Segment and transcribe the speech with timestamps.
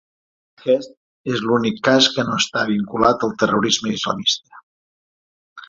[0.61, 0.95] Aquest
[1.33, 4.67] és l’únic cas que no està vinculat al terrorisme islamista.